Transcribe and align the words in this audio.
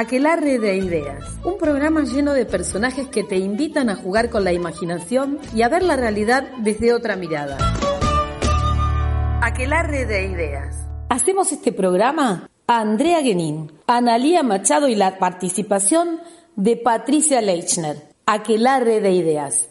Aquelarre 0.00 0.58
de 0.58 0.78
Ideas, 0.78 1.38
un 1.44 1.58
programa 1.58 2.04
lleno 2.04 2.32
de 2.32 2.46
personajes 2.46 3.08
que 3.08 3.22
te 3.22 3.36
invitan 3.36 3.90
a 3.90 3.96
jugar 3.96 4.30
con 4.30 4.44
la 4.44 4.52
imaginación 4.54 5.38
y 5.54 5.60
a 5.60 5.68
ver 5.68 5.82
la 5.82 5.94
realidad 5.94 6.42
desde 6.62 6.94
otra 6.94 7.16
mirada. 7.16 7.58
Aquelarre 9.42 10.06
de 10.06 10.24
Ideas. 10.24 10.74
Hacemos 11.10 11.52
este 11.52 11.70
programa 11.70 12.48
a 12.66 12.80
Andrea 12.80 13.20
Genin, 13.20 13.72
Analía 13.86 14.42
Machado 14.42 14.88
y 14.88 14.94
la 14.94 15.18
participación 15.18 16.20
de 16.56 16.78
Patricia 16.78 17.42
Leichner. 17.42 17.98
Aquelarre 18.24 19.02
de 19.02 19.12
Ideas. 19.12 19.68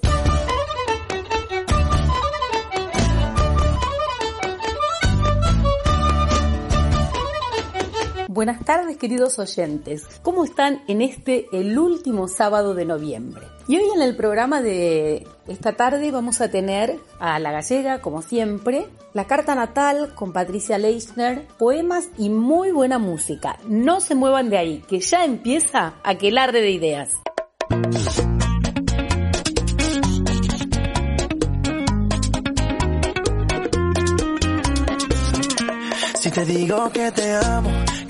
Buenas 8.39 8.63
tardes 8.63 8.95
queridos 8.95 9.37
oyentes, 9.37 10.07
¿cómo 10.21 10.45
están 10.45 10.81
en 10.87 11.01
este, 11.01 11.47
el 11.51 11.77
último 11.77 12.29
sábado 12.29 12.73
de 12.73 12.85
noviembre? 12.85 13.45
Y 13.67 13.75
hoy 13.75 13.83
en 13.93 14.01
el 14.01 14.15
programa 14.15 14.61
de 14.61 15.27
esta 15.49 15.73
tarde 15.73 16.09
vamos 16.09 16.39
a 16.39 16.49
tener 16.49 17.01
a 17.19 17.37
la 17.39 17.51
gallega, 17.51 17.99
como 17.99 18.21
siempre, 18.21 18.87
la 19.13 19.27
carta 19.27 19.55
natal 19.55 20.15
con 20.15 20.31
Patricia 20.31 20.77
Leichner, 20.77 21.49
poemas 21.57 22.07
y 22.17 22.29
muy 22.29 22.71
buena 22.71 22.97
música. 22.97 23.59
No 23.67 23.99
se 23.99 24.15
muevan 24.15 24.49
de 24.49 24.57
ahí, 24.57 24.85
que 24.87 25.01
ya 25.01 25.25
empieza 25.25 25.95
Aquelarre 26.01 26.61
de 26.61 26.71
Ideas. 26.71 27.09
Si 36.21 36.31
te 36.31 36.45
digo 36.45 36.89
que 36.91 37.11
te 37.11 37.33
amo, 37.33 37.71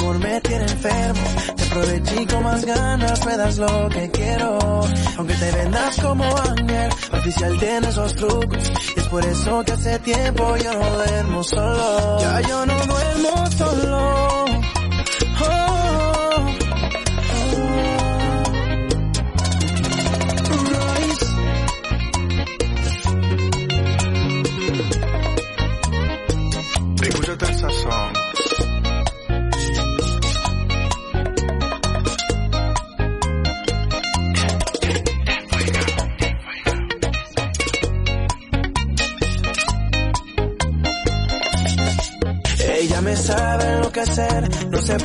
amor 0.00 0.18
me 0.18 0.40
tiene 0.40 0.64
enfermo, 0.64 1.20
te 1.56 1.64
aproveché 1.64 2.26
con 2.26 2.42
más 2.42 2.64
ganas 2.64 3.26
me 3.26 3.36
das 3.36 3.58
lo 3.58 3.88
que 3.88 4.10
quiero. 4.10 4.58
Aunque 5.18 5.34
te 5.34 5.52
vendas 5.52 6.00
como 6.00 6.24
ángel, 6.24 6.90
oficial 7.12 7.58
tiene 7.58 7.88
esos 7.88 8.14
trucos. 8.14 8.72
Y 8.96 9.00
es 9.00 9.08
por 9.08 9.24
eso 9.24 9.64
que 9.64 9.72
hace 9.72 9.98
tiempo 10.00 10.56
yo 10.56 10.72
no 10.74 10.90
duermo 10.90 11.44
solo. 11.44 12.18
Ya 12.20 12.40
yo 12.40 12.66
no 12.66 12.74
duermo 12.86 13.46
solo. 13.58 14.49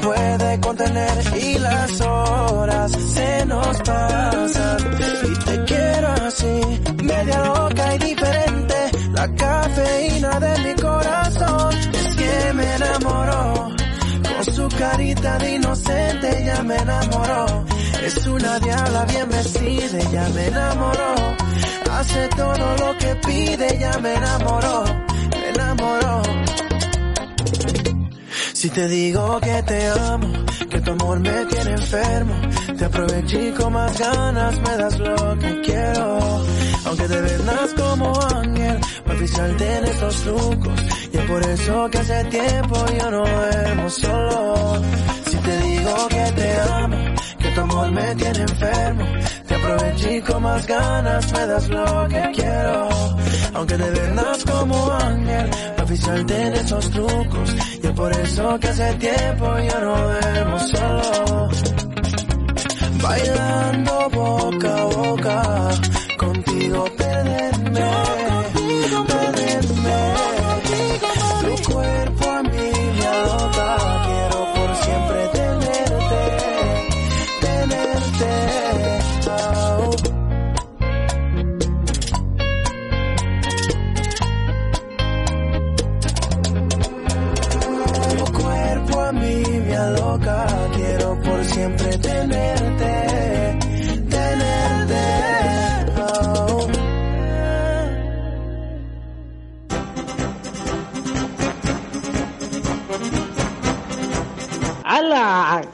Puede 0.05 0.59
contener 0.59 1.17
y 1.41 1.57
las 1.57 2.01
horas 2.01 2.91
se 2.91 3.45
nos 3.45 3.77
pasan. 3.81 4.77
Y 5.29 5.45
te 5.45 5.63
quiero 5.65 6.07
así, 6.27 6.61
media 7.03 7.39
loca 7.39 7.95
y 7.95 7.97
diferente, 7.97 8.75
la 9.13 9.27
cafeína 9.35 10.39
de 10.39 10.53
mi 10.63 10.81
corazón. 10.81 11.73
Es 11.93 12.15
que 12.15 12.53
me 12.53 12.75
enamoró, 12.75 13.69
con 14.29 14.53
su 14.53 14.67
carita 14.77 15.37
de 15.39 15.55
inocente 15.55 16.43
ya 16.45 16.63
me 16.63 16.77
enamoró. 16.77 17.65
Es 18.05 18.27
una 18.27 18.59
diabla 18.59 19.05
bien 19.05 19.29
vestida, 19.29 19.99
ya 20.11 20.29
me 20.29 20.47
enamoró. 20.47 21.15
Hace 21.91 22.27
todo 22.35 22.75
lo 22.77 22.97
que 22.97 23.15
pide, 23.25 23.79
ya 23.79 23.97
me 23.99 24.13
enamoró, 24.13 24.83
te 28.75 28.89
digo 28.89 29.39
que 29.39 29.63
te 29.63 29.87
amo, 29.87 30.27
que 30.69 30.81
tu 30.81 30.91
amor 30.91 31.17
me 31.21 31.45
tiene 31.45 31.71
enfermo, 31.71 32.35
te 32.77 32.83
aproveché 32.83 33.53
con 33.53 33.71
más 33.71 33.97
ganas 33.97 34.59
me 34.59 34.77
das 34.77 34.99
lo 34.99 35.39
que 35.39 35.61
quiero. 35.61 36.19
Aunque 36.85 37.07
te 37.07 37.21
vendas 37.21 37.73
como 37.73 38.21
ángel, 38.21 38.77
oficial 39.07 39.55
tiene 39.55 39.89
estos 39.89 40.15
trucos, 40.23 40.81
y 41.13 41.17
es 41.17 41.23
por 41.23 41.41
eso 41.43 41.89
que 41.89 41.97
hace 41.99 42.23
tiempo 42.25 42.85
yo 42.99 43.11
no 43.11 43.25
duermo 43.25 43.89
solo. 43.89 44.81
Si 45.29 45.37
te 45.37 45.57
digo 45.61 46.07
que 46.09 46.31
te 46.35 46.59
amo, 46.59 46.97
que 47.39 47.47
tu 47.51 47.61
amor 47.61 47.91
me 47.91 48.15
tiene 48.15 48.39
enfermo, 48.41 49.05
aproveché 49.65 50.21
con 50.21 50.43
más 50.43 50.65
ganas 50.67 51.33
me 51.33 51.47
das 51.47 51.69
lo 51.69 52.07
que 52.07 52.31
quiero. 52.33 52.89
Aunque 53.53 53.75
te 53.75 53.89
vendas 53.89 54.43
como 54.43 54.91
ángel, 54.91 55.49
oficial 55.81 56.25
tiene 56.25 56.55
esos 56.59 56.89
trucos, 56.91 57.55
y 57.81 57.87
es 57.87 57.93
por 57.93 58.11
eso 58.11 58.59
que 58.59 58.67
hace 58.67 58.93
tiempo 58.95 59.45
yo 59.59 59.79
no 59.81 59.95
duermo 60.03 60.59
solo. 60.59 61.49
Bailando 63.01 64.09
boca 64.09 64.81
a 64.81 64.83
boca, 64.85 65.69
contigo 66.17 66.85
perderme, 66.97 67.54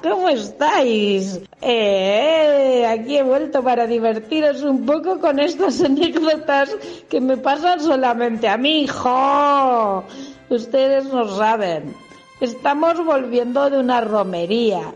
¿Cómo 0.01 0.29
estáis? 0.29 1.39
Eh, 1.61 2.85
aquí 2.87 3.17
he 3.17 3.23
vuelto 3.23 3.63
para 3.63 3.87
divertiros 3.87 4.61
un 4.63 4.85
poco 4.85 5.19
con 5.19 5.39
estas 5.39 5.81
anécdotas 5.89 6.75
que 7.09 7.21
me 7.21 7.37
pasan 7.37 7.79
solamente 7.79 8.47
a 8.47 8.57
mí, 8.57 8.83
hijo. 8.83 10.03
Ustedes 10.49 11.05
no 11.05 11.27
saben. 11.35 11.95
Estamos 12.39 13.03
volviendo 13.05 13.69
de 13.69 13.79
una 13.79 14.01
romería. 14.01 14.93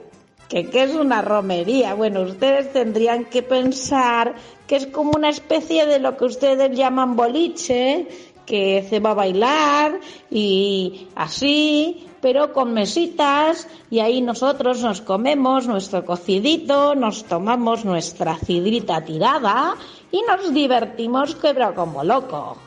¿Que 0.50 0.70
qué 0.70 0.84
es 0.84 0.94
una 0.94 1.22
romería? 1.22 1.96
Bueno, 1.96 2.22
ustedes 2.22 2.72
tendrían 2.72 3.26
que 3.26 3.42
pensar 3.42 4.36
que 4.68 4.76
es 4.76 4.88
como 4.88 5.12
una 5.16 5.30
especie 5.30 5.86
de 5.86 6.00
lo 6.00 6.18
que 6.18 6.26
ustedes 6.26 6.78
llaman 6.78 7.16
boliche, 7.16 8.08
que 8.46 8.86
se 8.88 9.00
va 9.00 9.12
a 9.12 9.16
bailar 9.16 10.00
y 10.30 11.08
así, 11.16 12.08
pero 12.26 12.54
con 12.54 12.74
mesitas 12.74 13.68
y 13.92 14.00
ahí 14.00 14.20
nosotros 14.20 14.82
nos 14.82 15.00
comemos 15.00 15.68
nuestro 15.68 16.04
cocidito, 16.04 16.96
nos 16.96 17.26
tomamos 17.26 17.86
nuestra 17.86 18.36
cidrita 18.36 19.06
tirada 19.06 19.76
y 20.12 20.24
nos 20.24 20.52
divertimos 20.52 21.36
quebra 21.36 21.76
como 21.76 22.04
loco. 22.04 22.58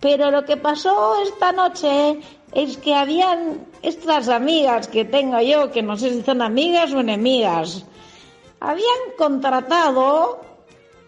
Pero 0.00 0.30
lo 0.30 0.46
que 0.46 0.56
pasó 0.56 1.14
esta 1.22 1.52
noche 1.52 2.22
es 2.52 2.78
que 2.78 2.94
habían 2.94 3.66
estas 3.82 4.30
amigas 4.30 4.88
que 4.88 5.04
tengo 5.04 5.42
yo, 5.42 5.70
que 5.70 5.82
no 5.82 5.98
sé 5.98 6.14
si 6.14 6.22
son 6.22 6.40
amigas 6.40 6.94
o 6.94 7.00
enemigas, 7.00 7.84
habían 8.60 9.12
contratado 9.18 10.40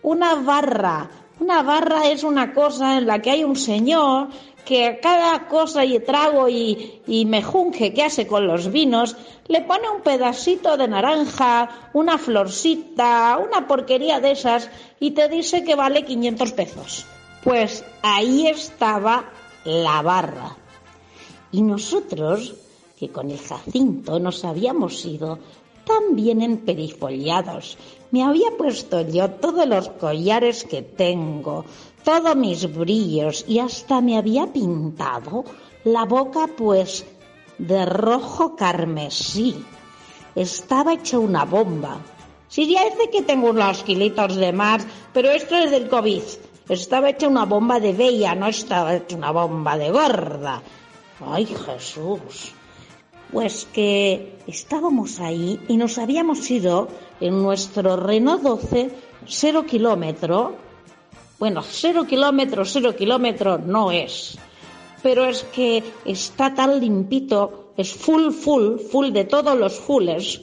una 0.02 0.35
barra 0.35 1.08
Una 1.40 1.62
barra 1.62 2.08
es 2.08 2.25
una 2.25 2.52
cosa 2.52 2.99
en 2.99 3.06
la 3.06 3.20
que 3.20 3.31
hay 3.31 3.44
un 3.44 3.56
señor 3.56 4.29
que 4.64 4.87
a 4.87 5.00
cada 5.00 5.49
cosa 5.49 5.85
y 5.85 5.99
trago 6.00 6.49
y, 6.49 7.00
y 7.06 7.25
mejunje 7.25 7.94
que 7.94 8.02
hace 8.02 8.26
con 8.26 8.46
los 8.46 8.70
vinos 8.70 9.17
le 9.46 9.62
pone 9.62 9.88
un 9.88 10.02
pedacito 10.02 10.76
de 10.76 10.88
naranja, 10.88 11.90
una 11.94 12.19
florcita, 12.19 13.38
una 13.38 13.67
porquería 13.67 14.20
de 14.20 14.32
esas 14.32 14.69
y 15.00 15.12
te 15.12 15.29
dice 15.29 15.64
que 15.64 15.75
vale 15.75 16.05
500 16.05 16.52
pesos. 16.52 17.06
Pues 17.44 17.85
ahí 18.02 18.46
estaba 18.46 19.31
la 19.64 20.02
barra. 20.02 20.56
Y 21.52 21.62
nosotros, 21.62 22.55
que 22.99 23.08
con 23.08 23.31
el 23.31 23.38
Jacinto 23.38 24.19
nos 24.19 24.44
habíamos 24.44 25.05
ido 25.05 25.38
tan 25.87 26.14
bien 26.14 26.43
emperifollados, 26.43 27.79
me 28.10 28.25
había 28.25 28.50
puesto 28.56 29.02
yo 29.02 29.31
todos 29.31 29.66
los 29.66 29.88
collares 29.90 30.64
que 30.64 30.82
tengo, 30.82 31.64
todos 32.05 32.37
mis 32.37 32.72
brillos 32.72 33.44
y 33.46 33.58
hasta 33.58 34.00
me 34.00 34.16
había 34.16 34.46
pintado 34.46 35.44
la 35.84 36.05
boca 36.05 36.49
pues 36.56 37.05
de 37.58 37.84
rojo 37.84 38.56
carmesí. 38.56 39.64
Estaba 40.34 40.94
hecha 40.94 41.19
una 41.19 41.44
bomba. 41.44 41.99
Sí, 42.49 42.72
ya 42.72 42.84
es 42.84 42.96
de 42.96 43.10
que 43.10 43.22
tengo 43.22 43.50
unos 43.50 43.82
kilitos 43.82 44.37
de 44.37 44.52
más, 44.52 44.87
pero 45.12 45.31
esto 45.31 45.56
es 45.56 45.70
del 45.70 45.88
COVID. 45.88 46.22
Estaba 46.69 47.11
hecha 47.11 47.28
una 47.28 47.44
bomba 47.44 47.81
de 47.81 47.93
bella, 47.93 48.34
no 48.34 48.46
estaba 48.46 48.94
hecha 48.94 49.16
una 49.16 49.31
bomba 49.32 49.76
de 49.76 49.90
gorda. 49.90 50.62
Ay, 51.20 51.46
Jesús. 51.46 52.52
Pues 53.32 53.66
que 53.72 54.38
estábamos 54.46 55.20
ahí 55.20 55.61
y 55.69 55.76
nos 55.76 55.99
habíamos 55.99 56.50
ido 56.50 56.88
en 57.20 57.43
nuestro 57.43 57.97
Renault 57.97 58.43
12, 58.43 58.91
cero 59.26 59.65
kilómetro. 59.67 60.55
Bueno, 61.38 61.62
cero 61.62 62.05
kilómetros, 62.09 62.70
cero 62.73 62.94
kilómetros 62.97 63.61
no 63.61 63.91
es. 63.91 64.38
Pero 65.03 65.25
es 65.25 65.44
que 65.44 65.82
está 66.05 66.55
tan 66.55 66.81
limpito, 66.81 67.73
es 67.76 67.93
full, 67.93 68.31
full, 68.31 68.79
full 68.79 69.11
de 69.11 69.25
todos 69.25 69.56
los 69.56 69.79
fulls. 69.79 70.41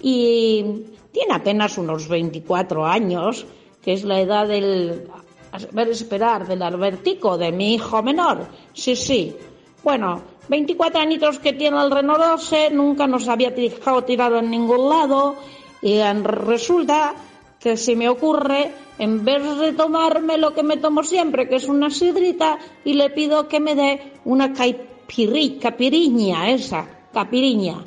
Y 0.00 0.64
tiene 1.12 1.34
apenas 1.34 1.78
unos 1.78 2.08
24 2.08 2.84
años, 2.84 3.46
que 3.82 3.94
es 3.94 4.04
la 4.04 4.20
edad 4.20 4.48
del, 4.48 5.08
a 5.52 5.58
ver, 5.72 5.88
esperar, 5.88 6.46
del 6.46 6.62
Albertico, 6.62 7.38
de 7.38 7.52
mi 7.52 7.74
hijo 7.74 8.02
menor. 8.02 8.46
Sí, 8.74 8.96
sí. 8.96 9.34
Bueno, 9.82 10.20
24 10.48 11.00
añitos 11.00 11.38
que 11.38 11.54
tiene 11.54 11.80
el 11.82 11.90
Renault 11.90 12.22
12, 12.22 12.70
nunca 12.70 13.06
nos 13.06 13.28
había 13.28 13.50
dejado 13.50 14.02
tirado 14.04 14.38
en 14.38 14.50
ningún 14.50 14.88
lado 14.90 15.36
y 15.84 16.00
resulta 16.00 17.14
que 17.60 17.76
se 17.76 17.94
me 17.94 18.08
ocurre, 18.08 18.72
en 18.98 19.22
vez 19.22 19.58
de 19.58 19.74
tomarme 19.74 20.38
lo 20.38 20.54
que 20.54 20.62
me 20.62 20.78
tomo 20.78 21.02
siempre, 21.02 21.46
que 21.46 21.56
es 21.56 21.68
una 21.68 21.90
sidrita, 21.90 22.58
y 22.86 22.94
le 22.94 23.10
pido 23.10 23.48
que 23.48 23.60
me 23.60 23.74
dé 23.74 24.14
una 24.24 24.54
caipirri, 24.54 25.58
capiriña, 25.58 26.48
esa, 26.48 26.88
capiriña, 27.12 27.84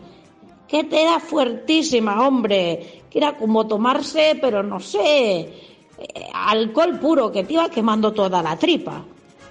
que 0.68 0.84
te 0.84 1.06
da 1.06 1.20
fuertísima, 1.20 2.28
hombre, 2.28 3.02
que 3.10 3.18
era 3.18 3.36
como 3.36 3.66
tomarse, 3.66 4.38
pero 4.40 4.62
no 4.62 4.80
sé, 4.80 5.40
eh, 5.40 6.28
alcohol 6.32 7.00
puro, 7.00 7.32
que 7.32 7.46
te 7.46 7.54
iba 7.54 7.68
quemando 7.72 8.14
toda 8.14 8.44
la 8.44 8.60
tripa. 8.60 9.04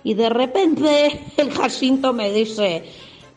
Y 0.05 0.15
de 0.15 0.29
repente 0.29 1.21
el 1.37 1.51
Jacinto 1.51 2.13
me 2.13 2.31
dice, 2.31 2.85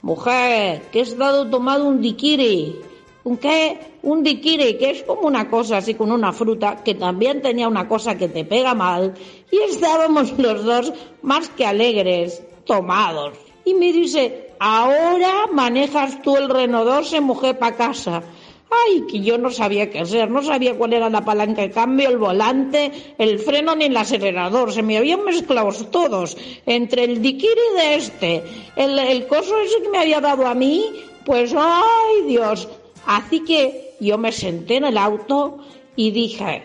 mujer, 0.04 0.84
que 0.92 1.00
he 1.00 1.02
estado 1.02 1.50
tomando 1.50 1.88
un 1.88 2.00
diquiri. 2.00 2.76
¿Un 3.24 3.38
qué? 3.38 3.89
Un 4.02 4.24
diquiri, 4.24 4.78
que 4.78 4.92
es 4.92 5.04
como 5.04 5.28
una 5.28 5.50
cosa 5.50 5.78
así 5.78 5.94
con 5.94 6.12
una 6.12 6.32
fruta, 6.32 6.84
que 6.84 6.96
también 6.96 7.42
tenía 7.42 7.68
una 7.68 7.88
cosa 7.88 8.18
que 8.18 8.30
te 8.30 8.46
pega 8.46 8.74
mal. 8.74 9.14
Y 9.52 9.58
estábamos 9.70 10.32
los 10.38 10.64
dos 10.64 10.94
más 11.22 11.50
que 11.50 11.66
alegres, 11.66 12.42
tomados. 12.66 13.38
Y 13.66 13.74
me 13.74 13.92
dice, 13.92 14.52
ahora 14.60 15.48
manejas 15.52 16.22
tú 16.22 16.38
el 16.38 16.50
Renault 16.50 16.88
12, 16.88 17.22
mujer, 17.22 17.60
para 17.60 17.76
casa. 17.76 18.24
Ay, 18.72 19.04
que 19.10 19.20
yo 19.22 19.38
no 19.38 19.50
sabía 19.50 19.90
qué 19.90 20.00
hacer, 20.00 20.30
no 20.30 20.44
sabía 20.44 20.78
cuál 20.78 20.94
era 20.94 21.10
la 21.10 21.26
palanca 21.26 21.64
de 21.64 21.72
cambio, 21.72 22.08
el 22.08 22.20
volante, 22.20 22.92
el 23.18 23.40
freno 23.40 23.76
ni 23.76 23.86
el 23.86 23.98
acelerador, 23.98 24.72
se 24.72 24.84
me 24.84 24.98
habían 24.98 25.26
mezclado 25.26 25.72
todos, 25.90 26.38
entre 26.68 27.06
el 27.06 27.20
diquiri 27.20 27.68
de 27.78 27.96
este, 27.96 28.44
el, 28.76 29.00
el 29.00 29.26
coso 29.26 29.60
ese 29.60 29.82
que 29.82 29.90
me 29.90 29.98
había 29.98 30.22
dado 30.22 30.46
a 30.46 30.54
mí, 30.54 30.86
pues 31.26 31.52
ay 31.58 32.28
Dios. 32.28 32.68
Así 33.08 33.40
que 33.40 33.89
yo 34.00 34.18
me 34.18 34.32
senté 34.32 34.78
en 34.78 34.86
el 34.86 34.98
auto 34.98 35.60
y 35.96 36.12
dije, 36.12 36.64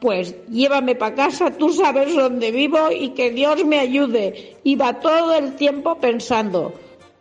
pues 0.00 0.34
llévame 0.48 0.94
para 0.94 1.14
casa, 1.14 1.50
tú 1.50 1.72
sabes 1.72 2.14
dónde 2.14 2.50
vivo 2.50 2.90
y 2.90 3.10
que 3.10 3.30
Dios 3.30 3.64
me 3.64 3.78
ayude. 3.78 4.56
Iba 4.64 5.00
todo 5.00 5.34
el 5.34 5.56
tiempo 5.56 5.96
pensando, 5.96 6.72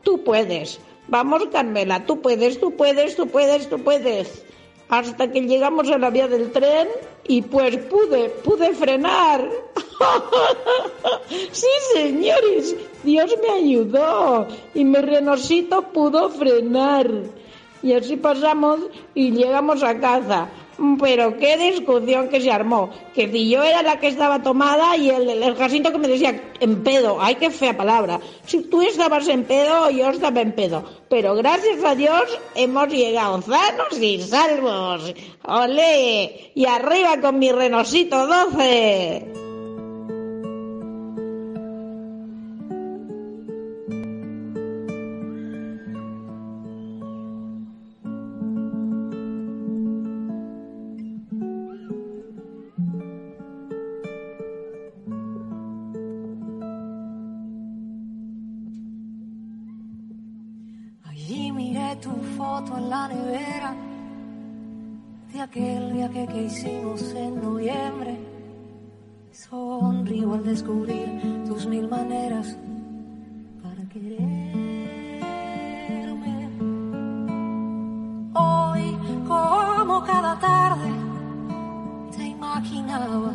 tú 0.04 0.24
puedes, 0.24 0.80
Vamos, 1.08 1.46
Carmela, 1.52 2.06
tú 2.06 2.20
puedes, 2.22 2.60
tú 2.60 2.72
puedes, 2.72 3.16
tú 3.16 3.28
puedes, 3.28 3.70
tú 3.70 3.80
puedes. 3.80 4.44
Hasta 4.90 5.32
que 5.32 5.42
llegamos 5.42 5.90
a 5.90 5.98
la 5.98 6.10
vía 6.10 6.28
del 6.28 6.52
tren 6.52 6.88
y 7.28 7.42
pues 7.44 7.78
pude, 7.78 8.30
pude 8.30 8.74
frenar. 8.74 9.48
sí, 11.52 11.68
señores, 11.94 12.76
Dios 13.04 13.36
me 13.42 13.54
ayudó 13.54 14.48
y 14.74 14.84
mi 14.84 14.98
renosito 14.98 15.82
pudo 15.84 16.30
frenar. 16.30 17.10
Y 17.86 17.94
así 17.94 18.18
pasamos 18.18 18.80
y 19.14 19.30
llegamos 19.30 19.84
a 19.84 20.00
casa. 20.00 20.50
Pero 21.00 21.38
qué 21.38 21.56
discusión 21.56 22.30
que 22.30 22.42
se 22.42 22.52
armó. 22.52 22.90
Que 23.14 23.32
si 23.32 23.48
yo 23.48 23.62
era 23.62 23.84
la 23.84 24.00
que 24.00 24.08
estaba 24.08 24.42
tomada 24.42 24.98
y 24.98 25.12
el, 25.12 25.30
el 25.30 25.56
Jacinto 25.56 25.92
que 25.92 26.00
me 26.00 26.08
decía 26.08 26.42
en 26.60 26.84
pedo. 26.84 27.20
Ay, 27.22 27.36
qué 27.36 27.52
fea 27.52 27.78
palabra. 27.78 28.20
Si 28.48 28.64
tú 28.64 28.82
estabas 28.82 29.28
en 29.28 29.44
pedo, 29.44 29.92
yo 29.92 30.10
estaba 30.10 30.42
en 30.42 30.54
pedo. 30.54 30.84
Pero 31.10 31.36
gracias 31.36 31.84
a 31.84 31.94
Dios 31.94 32.40
hemos 32.56 32.88
llegado 32.88 33.40
sanos 33.44 34.02
y 34.02 34.20
salvos. 34.20 35.14
¡Olé! 35.44 36.54
Y 36.56 36.66
arriba 36.66 37.22
con 37.22 37.38
mi 37.38 37.52
renosito 37.52 38.26
12. 38.26 39.45
Hicimos 66.66 67.02
en 67.14 67.42
noviembre. 67.42 68.18
Sonrío 69.32 70.34
al 70.34 70.44
descubrir 70.44 71.44
tus 71.46 71.66
mil 71.68 71.88
maneras 71.88 72.58
para 73.62 73.88
quererme. 73.90 74.90
Hoy, 78.34 78.98
como 79.28 80.04
cada 80.04 80.40
tarde, 80.40 80.92
te 82.16 82.24
imaginaba. 82.26 83.34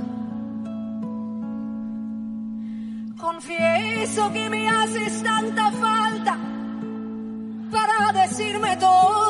Confieso 3.18 4.32
que 4.32 4.50
me 4.50 4.68
haces 4.68 5.22
tanta 5.22 5.70
falta 5.72 6.37
para 7.70 8.12
decirme 8.22 8.76
todo 8.76 9.29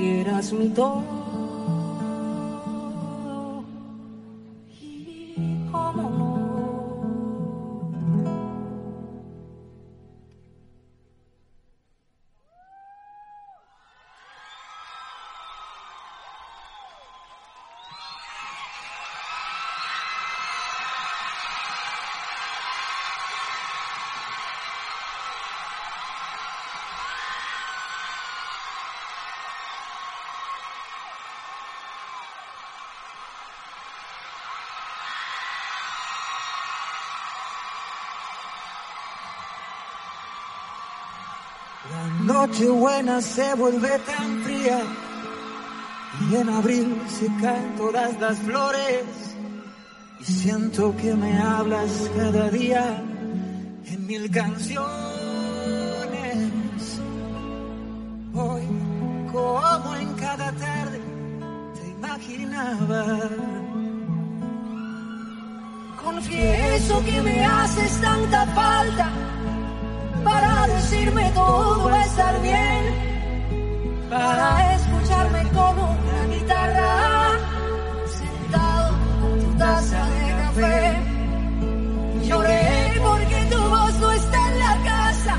si 0.00 0.08
eras 0.08 0.52
mi 0.52 0.68
todo. 0.70 1.02
La 5.72 6.02
noche 6.02 6.29
buena 42.68 43.20
se 43.20 43.54
vuelve 43.54 43.98
tan 44.00 44.42
fría 44.42 44.80
y 46.30 46.36
en 46.36 46.48
abril 46.48 47.02
se 47.08 47.26
caen 47.40 47.76
todas 47.76 48.20
las 48.20 48.38
flores 48.38 49.04
y 50.20 50.24
siento 50.24 50.94
que 50.96 51.14
me 51.14 51.38
hablas 51.38 52.10
cada 52.16 52.50
día 52.50 53.02
en 53.86 54.06
mil 54.06 54.30
canciones. 54.30 54.90
Hoy, 58.34 58.62
como 59.32 59.96
en 59.96 60.14
cada 60.14 60.52
tarde, 60.52 61.00
te 61.74 61.88
imaginaba. 61.88 63.04
Confieso 66.04 67.04
que 67.04 67.22
me 67.22 67.44
haces 67.44 68.00
tanta 68.00 68.46
falta 68.46 69.10
para 70.24 70.66
decirme 70.66 71.30
todo 71.34 71.84
va 71.84 72.02
a 74.20 74.74
escucharme 74.74 75.42
como 75.54 75.82
una 75.90 76.34
guitarra, 76.34 77.38
sentado 78.06 78.94
en 79.32 79.44
tu 79.44 79.58
taza 79.58 80.06
de 80.06 80.26
café. 80.42 80.96
Lloré 82.26 83.00
porque 83.02 83.46
tu 83.50 83.58
voz 83.58 83.94
no 84.00 84.12
está 84.12 84.48
en 84.50 84.58
la 84.58 84.76
casa, 84.84 85.34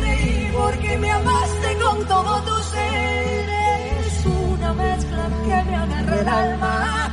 reí 0.00 0.50
porque 0.56 0.98
me 0.98 1.10
amaste 1.10 1.78
con 1.84 2.06
todo 2.06 2.42
tu 2.42 2.62
ser. 2.64 3.48
Es 4.06 4.26
una 4.26 4.74
mezcla 4.74 5.28
que 5.44 5.70
me 5.70 5.76
agarra 5.76 6.20
el 6.20 6.28
alma 6.28 7.10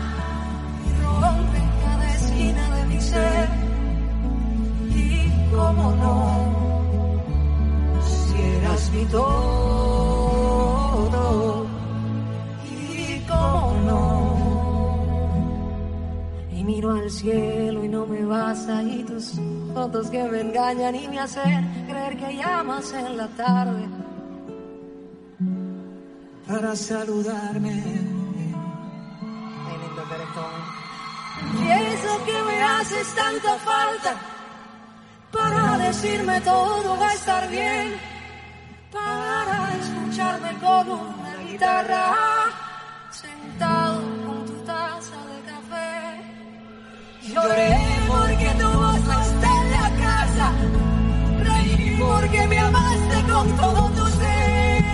y 0.86 0.90
rompe 1.04 1.60
cada 1.84 2.14
esquina 2.16 2.76
de 2.76 2.86
mi 2.86 3.02
ser. 3.02 3.50
Y 4.90 5.32
cómo 5.56 5.92
no, 6.02 6.16
si 8.02 8.42
eras 8.42 8.90
mi 8.92 9.06
todo. 9.06 9.75
Miro 16.86 17.02
al 17.02 17.10
cielo 17.10 17.84
y 17.84 17.88
no 17.88 18.06
me 18.06 18.24
basta 18.26 18.84
y 18.84 19.04
tus 19.04 19.34
fotos 19.74 20.10
que 20.10 20.24
me 20.24 20.42
engañan 20.42 20.96
y 20.96 21.08
me 21.08 21.20
hacen 21.20 21.86
creer 21.88 22.18
que 22.18 22.38
llamas 22.38 22.94
en 22.94 23.18
la 23.18 23.28
tarde. 23.30 23.88
para 26.48 26.76
saludarme. 26.76 27.72
Lindo. 27.72 28.26
Y 31.60 31.72
eso 31.72 32.26
que 32.26 32.44
me 32.44 32.62
haces 32.62 33.16
tanta 33.16 33.58
falta 33.58 34.16
para 35.32 35.78
decirme 35.80 36.40
todo 36.42 37.00
va 37.00 37.10
a 37.10 37.14
estar 37.14 37.50
bien, 37.50 37.96
para 38.92 39.74
escucharme 39.80 40.54
como 40.60 40.94
una 40.94 41.36
guitarra, 41.50 42.14
Lloré 47.36 47.78
porque 48.08 48.50
tu 48.60 48.68
voz 48.80 49.02
no 49.04 49.22
está 49.22 49.50
en 49.62 49.68
la 49.72 49.88
casa, 50.06 50.48
reí 51.44 51.98
porque 52.00 52.48
me 52.48 52.60
amaste 52.60 53.18
con 53.30 53.48
todo 53.58 53.90
tu 53.90 54.06
ser. 54.20 54.86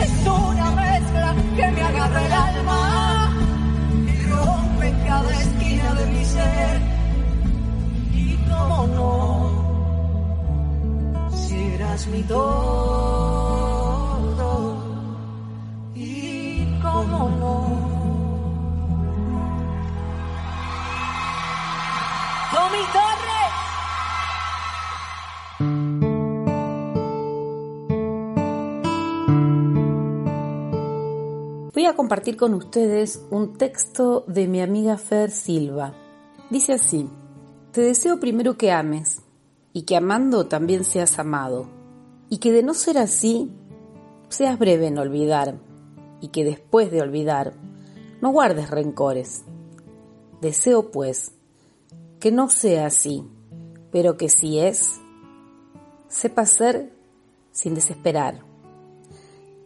Es 0.00 0.26
una 0.26 0.70
mezcla 0.70 1.34
que 1.54 1.66
me 1.70 1.82
agarra 1.82 2.20
el 2.26 2.32
alma 2.32 2.80
y 4.06 4.22
rompe 4.24 4.86
cada 5.06 5.32
esquina 5.38 5.94
de 5.94 6.06
mi 6.06 6.24
ser. 6.24 6.80
Y 8.14 8.36
cómo 8.48 8.86
no, 8.96 9.10
si 11.30 11.56
eras 11.74 12.06
mi 12.06 12.22
todo. 12.22 12.42
Y 15.94 16.64
cómo 16.80 17.28
no. 17.38 17.61
Tommy 22.72 22.84
Torres. 22.84 23.52
Voy 31.74 31.86
a 31.86 31.94
compartir 31.94 32.36
con 32.38 32.54
ustedes 32.54 33.26
un 33.30 33.58
texto 33.58 34.24
de 34.26 34.46
mi 34.48 34.62
amiga 34.62 34.96
Fer 34.96 35.30
Silva. 35.30 35.92
Dice 36.48 36.72
así, 36.72 37.10
te 37.72 37.82
deseo 37.82 38.18
primero 38.18 38.56
que 38.56 38.72
ames 38.72 39.20
y 39.74 39.82
que 39.82 39.96
amando 39.96 40.46
también 40.46 40.84
seas 40.84 41.18
amado 41.18 41.68
y 42.30 42.38
que 42.38 42.52
de 42.52 42.62
no 42.62 42.72
ser 42.72 42.96
así 42.96 43.50
seas 44.30 44.58
breve 44.58 44.86
en 44.86 44.96
olvidar 44.96 45.58
y 46.22 46.28
que 46.28 46.44
después 46.44 46.90
de 46.90 47.02
olvidar 47.02 47.52
no 48.22 48.30
guardes 48.30 48.70
rencores. 48.70 49.44
Deseo 50.40 50.90
pues 50.90 51.32
que 52.22 52.30
no 52.30 52.48
sea 52.48 52.86
así, 52.86 53.24
pero 53.90 54.16
que 54.16 54.28
si 54.28 54.60
es, 54.60 55.00
sepa 56.06 56.46
ser 56.46 56.92
sin 57.50 57.74
desesperar. 57.74 58.44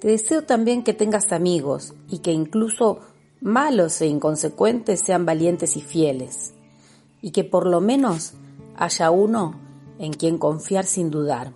Te 0.01 0.09
deseo 0.09 0.45
también 0.45 0.83
que 0.83 0.95
tengas 0.95 1.33
amigos 1.33 1.93
y 2.09 2.21
que 2.21 2.33
incluso 2.33 3.01
malos 3.43 4.01
e 4.01 4.07
inconsecuentes 4.07 5.01
sean 5.05 5.27
valientes 5.27 5.77
y 5.77 5.83
fieles, 5.83 6.55
y 7.21 7.33
que 7.33 7.45
por 7.45 7.67
lo 7.67 7.83
menos 7.83 8.33
haya 8.75 9.11
uno 9.11 9.61
en 9.99 10.15
quien 10.15 10.39
confiar 10.39 10.87
sin 10.87 11.11
dudar. 11.11 11.53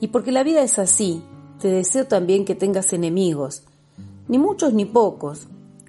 Y 0.00 0.08
porque 0.08 0.32
la 0.32 0.42
vida 0.42 0.62
es 0.62 0.80
así, 0.80 1.22
te 1.60 1.68
deseo 1.68 2.08
también 2.08 2.44
que 2.44 2.56
tengas 2.56 2.92
enemigos, 2.92 3.62
ni 4.26 4.38
muchos 4.38 4.72
ni 4.72 4.84
pocos, 4.84 5.46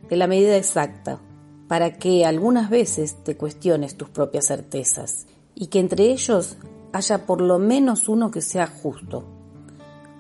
de 0.08 0.18
la 0.18 0.28
medida 0.28 0.56
exacta, 0.56 1.20
para 1.68 1.98
que 1.98 2.26
algunas 2.26 2.70
veces 2.70 3.24
te 3.24 3.36
cuestiones 3.36 3.96
tus 3.96 4.10
propias 4.10 4.48
certezas, 4.48 5.28
y 5.54 5.68
que 5.68 5.80
entre 5.80 6.06
ellos 6.06 6.58
haya 6.94 7.26
por 7.26 7.42
lo 7.42 7.60
menos 7.60 8.08
uno 8.08 8.32
que 8.32 8.42
sea 8.42 8.68
justo 8.68 9.26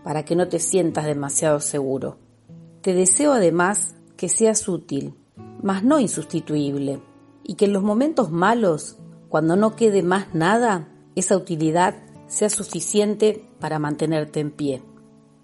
para 0.07 0.23
que 0.23 0.37
no 0.37 0.47
te 0.47 0.59
sientas 0.59 1.05
demasiado 1.05 1.59
seguro. 1.59 2.17
Te 2.79 2.93
deseo 2.93 3.33
además 3.33 3.93
que 4.15 4.29
seas 4.29 4.69
útil, 4.69 5.15
mas 5.61 5.83
no 5.83 5.99
insustituible, 5.99 7.01
y 7.43 7.55
que 7.55 7.65
en 7.65 7.73
los 7.73 7.83
momentos 7.83 8.31
malos, 8.31 8.95
cuando 9.27 9.57
no 9.57 9.75
quede 9.75 10.03
más 10.03 10.33
nada, 10.33 10.87
esa 11.15 11.35
utilidad 11.35 11.95
sea 12.27 12.49
suficiente 12.49 13.49
para 13.59 13.79
mantenerte 13.79 14.39
en 14.39 14.51
pie. 14.51 14.81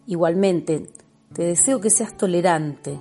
Igualmente, 0.07 0.89
te 1.33 1.43
deseo 1.43 1.81
que 1.81 1.89
seas 1.89 2.15
tolerante, 2.15 2.97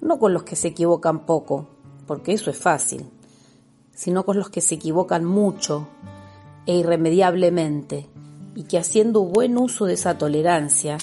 no 0.00 0.18
con 0.18 0.32
los 0.32 0.44
que 0.44 0.56
se 0.56 0.68
equivocan 0.68 1.26
poco, 1.26 1.68
porque 2.06 2.32
eso 2.32 2.50
es 2.50 2.56
fácil, 2.56 3.06
sino 3.94 4.24
con 4.24 4.36
los 4.36 4.50
que 4.50 4.60
se 4.60 4.76
equivocan 4.76 5.24
mucho 5.24 5.88
e 6.66 6.76
irremediablemente, 6.76 8.08
y 8.54 8.64
que 8.64 8.78
haciendo 8.78 9.22
buen 9.22 9.58
uso 9.58 9.84
de 9.84 9.94
esa 9.94 10.16
tolerancia 10.16 10.98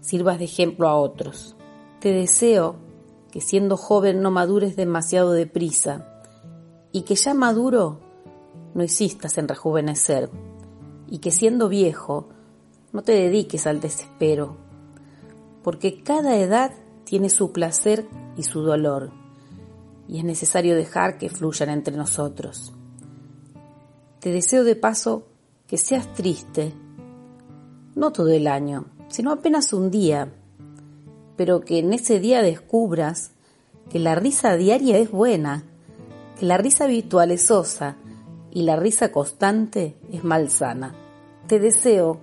sirvas 0.00 0.38
de 0.38 0.46
ejemplo 0.46 0.88
a 0.88 0.96
otros. 0.96 1.56
Te 2.00 2.12
deseo 2.12 2.76
que 3.30 3.40
siendo 3.40 3.76
joven 3.76 4.20
no 4.20 4.30
madures 4.30 4.76
demasiado 4.76 5.32
deprisa 5.32 6.22
y 6.92 7.02
que 7.02 7.14
ya 7.14 7.32
maduro 7.32 8.00
no 8.74 8.82
insistas 8.82 9.38
en 9.38 9.48
rejuvenecer 9.48 10.30
y 11.08 11.18
que 11.18 11.30
siendo 11.30 11.68
viejo 11.68 12.28
no 12.92 13.02
te 13.02 13.12
dediques 13.12 13.66
al 13.66 13.80
desespero, 13.80 14.56
porque 15.62 16.02
cada 16.02 16.36
edad 16.36 16.72
tiene 17.04 17.30
su 17.30 17.52
placer 17.52 18.06
y 18.36 18.42
su 18.42 18.62
dolor 18.62 19.23
y 20.08 20.18
es 20.18 20.24
necesario 20.24 20.76
dejar 20.76 21.18
que 21.18 21.30
fluyan 21.30 21.70
entre 21.70 21.96
nosotros. 21.96 22.72
Te 24.20 24.30
deseo 24.30 24.64
de 24.64 24.76
paso 24.76 25.26
que 25.66 25.78
seas 25.78 26.12
triste, 26.14 26.72
no 27.94 28.12
todo 28.12 28.30
el 28.30 28.46
año, 28.46 28.86
sino 29.08 29.32
apenas 29.32 29.72
un 29.72 29.90
día, 29.90 30.32
pero 31.36 31.60
que 31.60 31.78
en 31.78 31.92
ese 31.92 32.20
día 32.20 32.42
descubras 32.42 33.32
que 33.90 33.98
la 33.98 34.14
risa 34.14 34.56
diaria 34.56 34.98
es 34.98 35.10
buena, 35.10 35.64
que 36.38 36.46
la 36.46 36.56
risa 36.56 36.84
habitual 36.84 37.30
es 37.30 37.46
sosa 37.46 37.96
y 38.50 38.62
la 38.62 38.76
risa 38.76 39.12
constante 39.12 39.96
es 40.12 40.24
malsana. 40.24 40.94
Te 41.46 41.58
deseo 41.58 42.20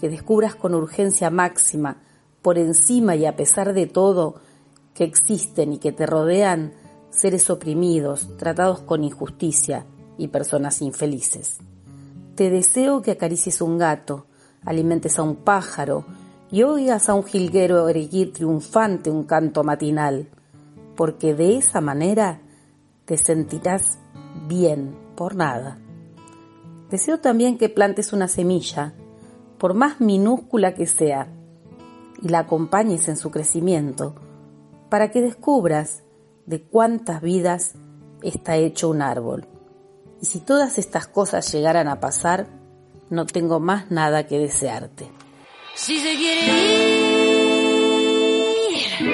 que 0.00 0.08
descubras 0.08 0.54
con 0.54 0.74
urgencia 0.74 1.30
máxima, 1.30 2.02
por 2.42 2.58
encima 2.58 3.16
y 3.16 3.26
a 3.26 3.36
pesar 3.36 3.74
de 3.74 3.86
todo, 3.86 4.36
que 4.94 5.04
existen 5.04 5.72
y 5.74 5.78
que 5.78 5.92
te 5.92 6.06
rodean 6.06 6.72
seres 7.10 7.50
oprimidos, 7.50 8.36
tratados 8.36 8.80
con 8.80 9.04
injusticia 9.04 9.86
y 10.16 10.28
personas 10.28 10.80
infelices. 10.82 11.58
Te 12.34 12.50
deseo 12.50 13.02
que 13.02 13.10
acaricies 13.10 13.60
un 13.60 13.78
gato, 13.78 14.26
alimentes 14.64 15.18
a 15.18 15.22
un 15.22 15.36
pájaro 15.36 16.04
y 16.50 16.62
oigas 16.62 17.08
a 17.08 17.14
un 17.14 17.24
jilguero 17.24 17.88
erguir 17.88 18.32
triunfante 18.32 19.10
un 19.10 19.24
canto 19.24 19.62
matinal, 19.62 20.28
porque 20.96 21.34
de 21.34 21.56
esa 21.56 21.80
manera 21.80 22.40
te 23.04 23.16
sentirás 23.16 23.98
bien 24.48 24.96
por 25.16 25.34
nada. 25.34 25.78
Deseo 26.90 27.20
también 27.20 27.56
que 27.56 27.68
plantes 27.68 28.12
una 28.12 28.28
semilla, 28.28 28.94
por 29.58 29.74
más 29.74 30.00
minúscula 30.00 30.74
que 30.74 30.86
sea, 30.86 31.28
y 32.22 32.28
la 32.28 32.40
acompañes 32.40 33.08
en 33.08 33.16
su 33.16 33.30
crecimiento, 33.30 34.14
para 34.88 35.10
que 35.10 35.22
descubras 35.22 36.02
de 36.50 36.60
cuántas 36.60 37.22
vidas 37.22 37.76
está 38.22 38.56
hecho 38.56 38.88
un 38.88 39.02
árbol. 39.02 39.46
Y 40.20 40.26
si 40.26 40.40
todas 40.40 40.78
estas 40.78 41.06
cosas 41.06 41.50
llegaran 41.52 41.86
a 41.86 42.00
pasar, 42.00 42.48
no 43.08 43.24
tengo 43.24 43.60
más 43.60 43.90
nada 43.90 44.26
que 44.26 44.38
desearte. 44.38 45.10
Si 45.74 45.98
se 46.00 46.16
quiere 46.16 46.42
ir, 48.58 49.12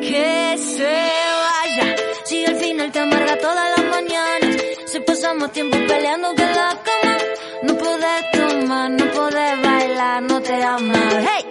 que 0.00 0.58
se 0.58 0.84
vaya. 0.84 1.96
Si 2.24 2.44
al 2.44 2.56
final 2.56 2.92
te 2.92 2.98
amarga 3.00 3.38
todas 3.38 3.78
las 3.78 3.86
mañanas, 3.90 4.56
si 4.84 5.00
pasamos 5.00 5.50
tiempo 5.50 5.78
peleando 5.88 6.34
que 6.34 6.42
la 6.42 6.78
cama, 6.88 7.16
no 7.62 7.74
podés 7.78 8.30
tomar, 8.32 8.90
no 8.90 9.10
podés 9.12 9.62
bailar, 9.62 10.22
no 10.22 10.42
te 10.42 10.62
ama. 10.62 11.00
Hey, 11.20 11.47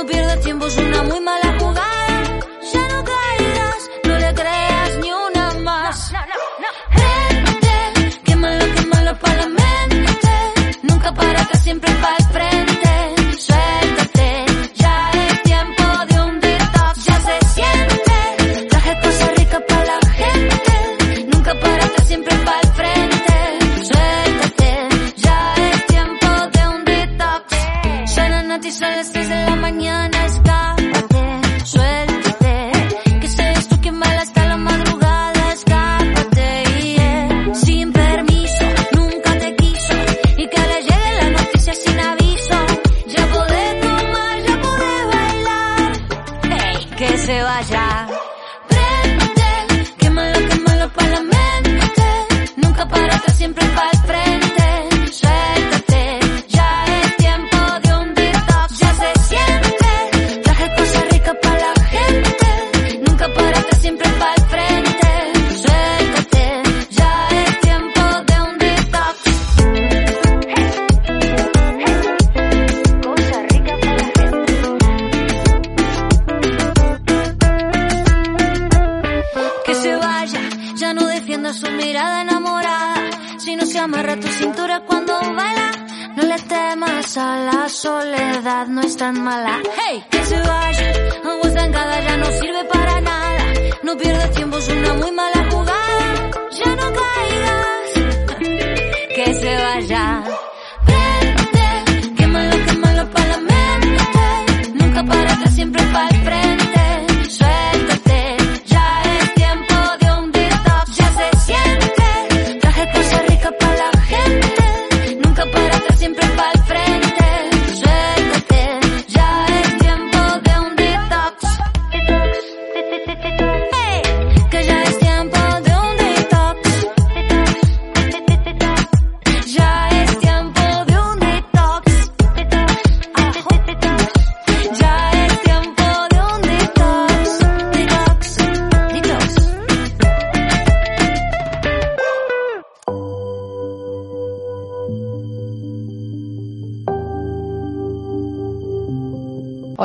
No 0.00 0.06
pierdas 0.06 0.40
tiempo, 0.40 0.66
es 0.66 0.78
una 0.78 1.02
muy 1.02 1.20
mala 1.20 1.58
jugada. 1.58 2.40
Ya 2.72 2.88
no 2.88 3.04
caigas, 3.04 3.90
no 4.04 4.18
le 4.18 4.34
creas 4.34 4.96
ni 5.02 5.12
una 5.12 5.50
más. 5.60 6.12
Gente, 6.90 8.20
quémalo, 8.24 8.64
quémalo 8.76 9.18
para 9.18 9.36
la 9.36 9.48
mente. 9.48 10.78
Nunca 10.84 11.12
para 11.12 11.42
atrás, 11.42 11.62
siempre 11.62 11.92
para 12.00 12.16
el 12.16 12.24
frente. 12.32 12.69
Que 47.40 47.64
se 47.64 48.09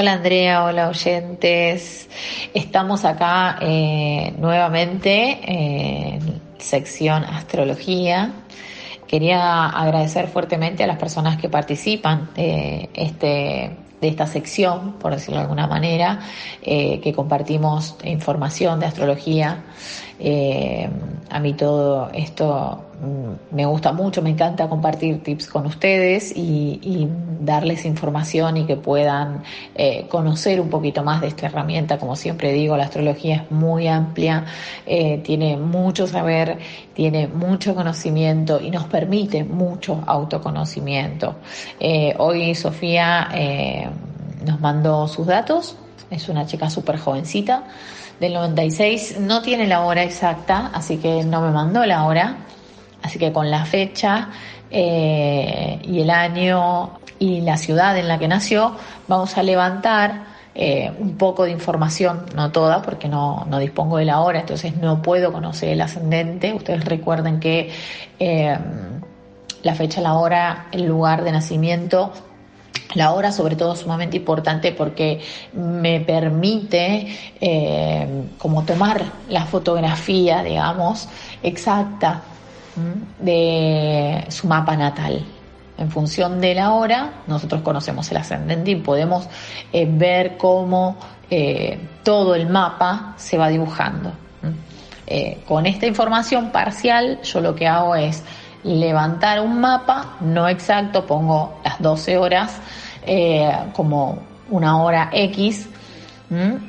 Hola 0.05 0.13
Andrea, 0.13 0.63
hola 0.63 0.89
oyentes. 0.89 2.07
Estamos 2.53 3.03
acá 3.05 3.57
eh, 3.59 4.35
nuevamente 4.37 5.39
en 5.43 6.43
sección 6.59 7.23
astrología. 7.23 8.31
Quería 9.07 9.65
agradecer 9.65 10.27
fuertemente 10.27 10.83
a 10.83 10.87
las 10.87 10.99
personas 10.99 11.37
que 11.37 11.49
participan 11.49 12.29
de, 12.35 12.87
este, 12.93 13.77
de 13.99 14.07
esta 14.07 14.27
sección, 14.27 14.93
por 14.99 15.11
decirlo 15.11 15.37
de 15.37 15.41
alguna 15.45 15.65
manera, 15.65 16.19
eh, 16.61 16.99
que 17.01 17.11
compartimos 17.11 17.95
información 18.03 18.79
de 18.79 18.85
astrología. 18.85 19.63
Eh, 20.19 20.89
a 21.29 21.39
mí 21.39 21.53
todo 21.53 22.09
esto 22.13 22.85
mm, 23.01 23.55
me 23.55 23.65
gusta 23.65 23.91
mucho, 23.91 24.21
me 24.21 24.29
encanta 24.29 24.69
compartir 24.69 25.21
tips 25.23 25.47
con 25.47 25.65
ustedes 25.65 26.31
y, 26.35 26.79
y 26.81 27.09
darles 27.41 27.85
información 27.85 28.57
y 28.57 28.65
que 28.65 28.75
puedan 28.75 29.43
eh, 29.75 30.07
conocer 30.09 30.59
un 30.59 30.69
poquito 30.69 31.03
más 31.03 31.21
de 31.21 31.27
esta 31.27 31.47
herramienta. 31.47 31.97
Como 31.97 32.15
siempre 32.15 32.51
digo, 32.53 32.77
la 32.77 32.85
astrología 32.85 33.35
es 33.35 33.51
muy 33.51 33.87
amplia, 33.87 34.45
eh, 34.85 35.19
tiene 35.23 35.57
mucho 35.57 36.07
saber, 36.07 36.57
tiene 36.93 37.27
mucho 37.27 37.75
conocimiento 37.75 38.59
y 38.61 38.71
nos 38.71 38.85
permite 38.85 39.43
mucho 39.43 40.03
autoconocimiento. 40.05 41.35
Eh, 41.79 42.13
hoy 42.17 42.55
Sofía 42.55 43.29
eh, 43.33 43.89
nos 44.45 44.59
mandó 44.59 45.07
sus 45.07 45.27
datos, 45.27 45.75
es 46.09 46.29
una 46.29 46.45
chica 46.45 46.69
súper 46.69 46.97
jovencita 46.97 47.63
del 48.19 48.33
96, 48.33 49.19
no 49.19 49.41
tiene 49.41 49.67
la 49.67 49.81
hora 49.81 50.03
exacta, 50.03 50.71
así 50.73 50.97
que 50.97 51.23
no 51.23 51.41
me 51.41 51.51
mandó 51.51 51.85
la 51.85 52.05
hora, 52.05 52.37
así 53.03 53.19
que 53.19 53.31
con 53.31 53.51
la 53.51 53.65
fecha 53.65 54.29
eh, 54.71 55.79
y 55.83 56.01
el 56.01 56.09
año 56.09 56.99
y 57.19 57.41
la 57.41 57.57
ciudad 57.57 57.97
en 57.97 58.07
la 58.07 58.17
que 58.17 58.27
nació, 58.27 58.75
vamos 59.07 59.37
a 59.37 59.43
levantar 59.43 60.35
eh, 60.53 60.91
un 60.99 61.17
poco 61.17 61.43
de 61.43 61.51
información, 61.51 62.25
no 62.33 62.51
toda, 62.51 62.81
porque 62.81 63.09
no, 63.09 63.45
no 63.49 63.59
dispongo 63.59 63.97
de 63.97 64.05
la 64.05 64.21
hora, 64.21 64.39
entonces 64.39 64.77
no 64.77 65.01
puedo 65.01 65.33
conocer 65.33 65.69
el 65.69 65.81
ascendente. 65.81 66.53
Ustedes 66.53 66.85
recuerden 66.85 67.41
que 67.41 67.71
eh, 68.19 68.57
la 69.63 69.75
fecha, 69.75 69.99
la 69.99 70.13
hora, 70.13 70.67
el 70.71 70.85
lugar 70.85 71.23
de 71.23 71.33
nacimiento 71.33 72.13
la 72.93 73.11
hora 73.11 73.31
sobre 73.31 73.55
todo 73.55 73.73
es 73.73 73.79
sumamente 73.79 74.17
importante 74.17 74.71
porque 74.71 75.19
me 75.53 75.99
permite 76.01 77.07
eh, 77.41 78.07
como 78.37 78.63
tomar 78.63 79.03
la 79.29 79.45
fotografía, 79.45 80.43
digamos, 80.43 81.09
exacta 81.41 82.21
de 83.19 84.25
su 84.29 84.47
mapa 84.47 84.75
natal. 84.75 85.25
En 85.77 85.89
función 85.91 86.39
de 86.39 86.55
la 86.55 86.71
hora, 86.71 87.23
nosotros 87.27 87.61
conocemos 87.61 88.09
el 88.11 88.17
ascendente 88.17 88.71
y 88.71 88.75
podemos 88.75 89.27
eh, 89.73 89.87
ver 89.89 90.37
cómo 90.37 90.97
eh, 91.29 91.77
todo 92.03 92.35
el 92.35 92.47
mapa 92.47 93.13
se 93.17 93.37
va 93.37 93.49
dibujando. 93.49 94.13
con 95.47 95.65
esta 95.65 95.85
información 95.85 96.51
parcial, 96.51 97.19
yo 97.21 97.39
lo 97.39 97.53
que 97.53 97.67
hago 97.67 97.95
es 97.95 98.23
levantar 98.65 99.41
un 99.41 99.59
mapa, 99.59 100.17
no 100.21 100.49
exacto, 100.49 101.05
pongo 101.05 101.59
las 101.63 101.79
12 101.79 102.17
horas 102.17 102.59
eh, 103.05 103.51
como 103.73 104.17
una 104.49 104.81
hora 104.81 105.09
X 105.13 105.69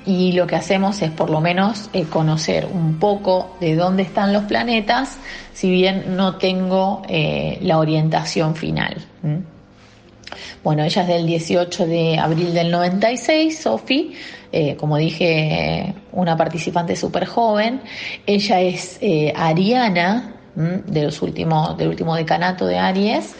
y 0.04 0.32
lo 0.32 0.46
que 0.46 0.54
hacemos 0.54 1.00
es 1.00 1.10
por 1.10 1.30
lo 1.30 1.40
menos 1.40 1.88
eh, 1.94 2.04
conocer 2.04 2.68
un 2.70 2.98
poco 2.98 3.56
de 3.58 3.74
dónde 3.74 4.02
están 4.02 4.32
los 4.32 4.44
planetas, 4.44 5.16
si 5.54 5.70
bien 5.70 6.14
no 6.14 6.36
tengo 6.36 7.02
eh, 7.08 7.58
la 7.62 7.78
orientación 7.78 8.54
final. 8.54 8.94
Bueno, 10.62 10.84
ella 10.84 11.02
es 11.02 11.08
del 11.08 11.26
18 11.26 11.86
de 11.86 12.18
abril 12.18 12.52
del 12.52 12.70
96, 12.70 13.58
Sofi, 13.58 14.14
como 14.78 14.98
dije, 14.98 15.94
una 16.12 16.36
participante 16.36 16.94
súper 16.94 17.24
joven. 17.26 17.80
Ella 18.26 18.60
es 18.60 19.00
ariana, 19.34 20.35
de 20.56 21.02
los 21.02 21.20
últimos, 21.20 21.76
del 21.76 21.88
último 21.88 22.16
decanato 22.16 22.66
de 22.66 22.78
Aries, 22.78 23.34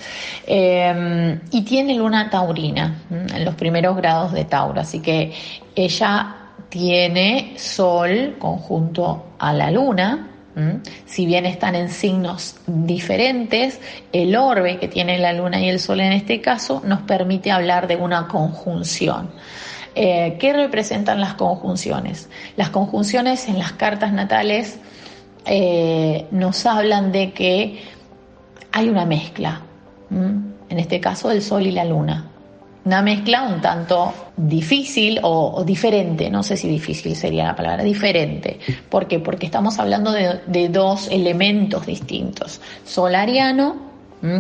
em, 0.47 1.41
y 1.51 1.63
tiene 1.63 1.95
luna 1.95 2.29
taurina 2.29 3.03
en 3.11 3.45
los 3.45 3.55
primeros 3.55 3.97
grados 3.97 4.33
de 4.33 4.45
Tauro, 4.45 4.81
así 4.81 5.01
que 5.01 5.33
ella 5.75 6.37
tiene 6.69 7.55
Sol 7.57 8.37
conjunto 8.39 9.27
a 9.39 9.53
la 9.53 9.71
luna, 9.71 10.29
si 11.05 11.27
bien 11.27 11.45
están 11.45 11.75
en 11.75 11.91
signos 11.91 12.57
diferentes, 12.67 13.79
el 14.13 14.35
orbe 14.37 14.79
que 14.79 14.89
tiene 14.89 15.19
la 15.19 15.35
luna 15.35 15.61
y 15.61 15.69
el 15.69 15.79
sol 15.79 16.01
en 16.01 16.13
este 16.13 16.41
caso 16.41 16.81
nos 16.83 17.03
permite 17.03 17.51
hablar 17.51 17.87
de 17.87 17.97
una 17.97 18.27
conjunción. 18.27 19.31
Eh, 19.95 20.37
¿Qué 20.39 20.55
representan 20.55 21.21
las 21.21 21.35
conjunciones? 21.35 22.31
Las 22.57 22.71
conjunciones 22.71 23.49
en 23.49 23.59
las 23.59 23.73
cartas 23.73 24.13
natales 24.13 24.79
eh, 25.47 26.27
nos 26.33 26.67
hablan 26.67 27.13
de 27.13 27.33
que 27.33 27.81
hay 28.73 28.89
una 28.89 29.07
mezcla, 29.07 29.63
en 30.11 30.79
este 30.79 31.01
caso 31.01 31.31
el 31.31 31.41
Sol 31.41 31.67
y 31.67 31.71
la 31.71 31.85
Luna. 31.85 32.31
Una 32.85 33.03
mezcla 33.03 33.43
un 33.43 33.61
tanto 33.61 34.13
difícil 34.37 35.19
o, 35.23 35.65
diferente, 35.65 36.31
no 36.31 36.43
sé 36.43 36.57
si 36.57 36.69
difícil 36.69 37.17
sería 37.17 37.45
la 37.45 37.57
palabra, 37.57 37.83
diferente. 37.83 38.61
¿Por 38.89 39.09
qué? 39.09 39.19
Porque 39.19 39.47
estamos 39.47 39.79
hablando 39.79 40.13
de, 40.13 40.69
dos 40.69 41.09
elementos 41.11 41.87
distintos. 41.87 42.61
Sol 42.85 43.15
ariano, 43.15 43.77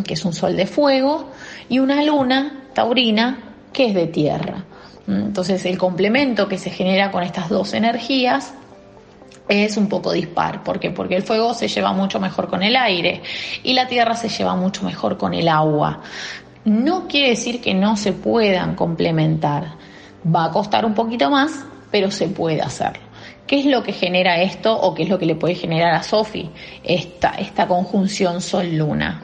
que 0.05 0.14
es 0.14 0.25
un 0.25 0.33
sol 0.33 0.57
de 0.57 0.66
fuego, 0.66 1.31
y 1.69 1.79
una 1.79 2.05
luna 2.05 2.66
taurina, 2.73 3.55
que 3.73 3.87
es 3.87 3.95
de 3.95 4.07
tierra. 4.07 4.64
Entonces 5.09 5.64
el 5.64 5.79
complemento 5.79 6.49
que 6.49 6.59
se 6.59 6.71
genera 6.71 7.11
con 7.11 7.23
estas 7.23 7.49
dos 7.49 7.75
energías 7.75 8.55
es 9.48 9.76
un 9.76 9.88
poco 9.88 10.12
dispar. 10.12 10.62
¿Por 10.62 10.78
qué? 10.78 10.90
Porque 10.90 11.16
el 11.16 11.22
fuego 11.22 11.54
se 11.54 11.68
lleva 11.68 11.92
mucho 11.92 12.20
mejor 12.20 12.48
con 12.48 12.62
el 12.62 12.76
aire 12.76 13.22
y 13.62 13.72
la 13.74 13.87
tierra 13.87 14.14
se 14.14 14.28
lleva 14.28 14.56
mucho 14.56 14.85
mejor 14.85 15.16
con 15.16 15.35
el 15.35 15.48
agua. 15.48 16.00
No 16.64 17.06
quiere 17.06 17.30
decir 17.30 17.61
que 17.61 17.74
no 17.74 17.96
se 17.96 18.12
puedan 18.12 18.74
complementar. 18.74 19.74
Va 20.26 20.46
a 20.46 20.50
costar 20.50 20.85
un 20.85 20.94
poquito 20.94 21.30
más, 21.30 21.64
pero 21.90 22.11
se 22.11 22.28
puede 22.28 22.61
hacerlo. 22.61 23.06
¿Qué 23.46 23.61
es 23.61 23.66
lo 23.66 23.85
que 23.85 23.92
genera 23.92 24.42
esto 24.42 24.76
o 24.76 24.92
qué 24.92 25.04
es 25.04 25.09
lo 25.09 25.20
que 25.20 25.26
le 25.26 25.37
puede 25.37 25.54
generar 25.54 25.94
a 25.94 26.02
Sofi 26.02 26.50
esta, 26.82 27.30
esta 27.38 27.68
conjunción 27.68 28.40
Sol-Luna? 28.40 29.22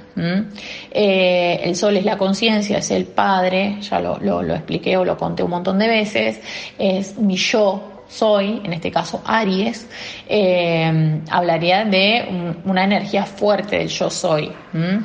Eh, 0.93 1.61
el 1.65 1.75
Sol 1.75 1.97
es 1.97 2.05
la 2.05 2.17
conciencia, 2.17 2.79
es 2.79 2.93
el 2.93 3.07
Padre, 3.07 3.79
ya 3.81 3.99
lo, 3.99 4.19
lo, 4.21 4.41
lo 4.43 4.55
expliqué 4.55 4.97
o 4.97 5.05
lo 5.05 5.17
conté 5.17 5.43
un 5.43 5.51
montón 5.51 5.81
de 5.81 5.89
veces, 5.89 6.41
es 6.79 7.19
mi 7.19 7.35
yo, 7.35 7.92
soy, 8.13 8.61
en 8.63 8.73
este 8.75 8.91
caso 8.91 9.23
Aries, 9.25 9.87
eh, 10.29 11.21
hablaría 11.31 11.85
de 11.85 12.55
una 12.65 12.85
energía 12.85 13.25
fuerte 13.25 13.79
del 13.79 13.89
yo 13.89 14.11
soy, 14.11 14.53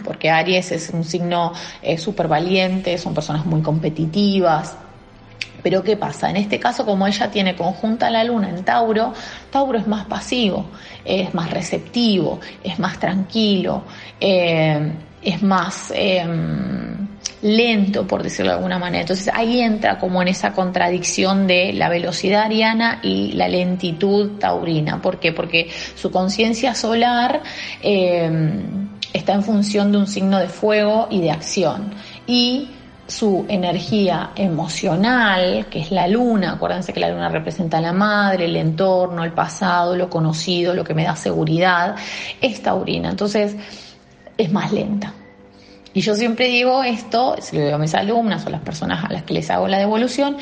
porque 0.04 0.30
Aries 0.30 0.72
es 0.74 0.90
un 0.90 1.04
signo 1.04 1.54
eh, 1.82 1.98
súper 1.98 2.28
valiente, 2.28 2.98
son 2.98 3.14
personas 3.14 3.46
muy 3.46 3.62
competitivas. 3.62 4.76
Pero 5.64 5.84
¿qué 5.84 5.98
pasa? 5.98 6.30
En 6.30 6.38
este 6.38 6.60
caso, 6.60 6.86
como 6.86 7.08
ella 7.08 7.32
tiene 7.32 7.56
conjunta 7.56 8.10
la 8.10 8.24
luna 8.24 8.50
en 8.50 8.64
Tauro, 8.64 9.14
Tauro 9.50 9.78
es 9.78 9.88
más 9.88 10.06
pasivo, 10.06 10.66
es 11.04 11.34
más 11.34 11.50
receptivo, 11.50 12.40
es 12.64 12.78
más 12.78 13.00
tranquilo, 13.00 13.84
eh, 14.20 14.92
es 15.22 15.42
más 15.42 15.92
lento, 17.42 18.08
por 18.08 18.24
decirlo 18.24 18.52
de 18.52 18.58
alguna 18.58 18.80
manera. 18.80 19.02
Entonces 19.02 19.30
ahí 19.34 19.62
entra 19.62 20.00
como 20.00 20.22
en 20.22 20.30
esa 20.30 20.54
contradicción 20.54 21.48
de 21.48 21.74
la 21.74 21.90
velocidad 21.90 22.44
ariana 22.44 23.00
y 23.04 23.34
la 23.34 23.48
lentitud 23.48 24.40
taurina. 24.40 25.02
¿Por 25.02 25.20
qué? 25.20 25.32
Porque 25.32 25.70
su 25.96 26.12
conciencia 26.12 26.74
solar 26.74 27.42
eh, 27.82 28.62
está 29.14 29.34
en 29.34 29.44
función 29.44 29.92
de 29.92 29.98
un 30.00 30.08
signo 30.08 30.40
de 30.40 30.48
fuego 30.48 31.08
y 31.10 31.22
de 31.22 31.32
acción. 31.32 31.94
Y 32.26 32.70
su 33.08 33.46
energía 33.48 34.32
emocional, 34.36 35.68
que 35.70 35.80
es 35.80 35.92
la 35.92 36.08
luna, 36.08 36.54
acuérdense 36.54 36.92
que 36.92 37.00
la 37.00 37.10
luna 37.10 37.30
representa 37.30 37.78
a 37.78 37.82
la 37.82 37.94
madre, 37.94 38.46
el 38.46 38.56
entorno, 38.58 39.24
el 39.24 39.32
pasado, 39.32 39.96
lo 39.96 40.10
conocido, 40.10 40.74
lo 40.74 40.84
que 40.84 40.94
me 40.94 41.06
da 41.06 41.16
seguridad, 41.16 41.96
es 42.42 42.62
taurina. 42.62 43.10
Entonces, 43.10 43.56
es 44.38 44.52
más 44.52 44.74
lenta. 44.74 45.14
Y 45.98 46.02
yo 46.02 46.14
siempre 46.14 46.48
digo 46.48 46.84
esto, 46.84 47.38
se 47.40 47.56
lo 47.56 47.64
digo 47.64 47.76
a 47.76 47.80
mis 47.80 47.96
alumnas 47.96 48.46
o 48.46 48.50
a 48.50 48.52
las 48.52 48.62
personas 48.62 49.04
a 49.04 49.12
las 49.12 49.24
que 49.24 49.34
les 49.34 49.50
hago 49.50 49.68
la 49.68 49.80
devolución, 49.80 50.38